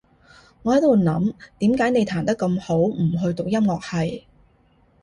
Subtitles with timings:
[0.63, 4.25] 我喺度諗，點解你彈得咁好，唔去讀音樂系？